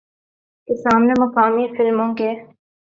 [0.67, 2.29] کے سامنے مقامی فلموں کے